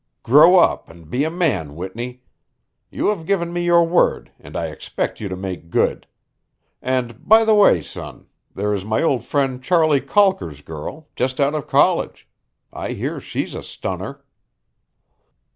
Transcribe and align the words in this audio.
Grow 0.23 0.55
up 0.55 0.89
and 0.89 1.11
be 1.11 1.23
a 1.23 1.29
man, 1.29 1.75
Whitney. 1.75 2.23
You 2.89 3.09
have 3.09 3.27
given 3.27 3.53
me 3.53 3.61
your 3.63 3.85
word 3.87 4.31
and 4.39 4.55
I 4.57 4.69
expect 4.69 5.19
you 5.19 5.29
to 5.29 5.35
make 5.35 5.69
good. 5.69 6.07
And 6.81 7.29
by 7.29 7.45
the 7.45 7.53
way, 7.53 7.83
son, 7.83 8.25
there 8.55 8.73
is 8.73 8.83
my 8.83 9.03
old 9.03 9.23
friend 9.23 9.63
Charley 9.63 10.01
Calker's 10.01 10.61
girl, 10.63 11.07
just 11.15 11.39
out 11.39 11.53
of 11.53 11.67
college. 11.67 12.27
I 12.73 12.93
hear 12.93 13.19
she's 13.21 13.53
a 13.53 13.61
stunner." 13.61 14.23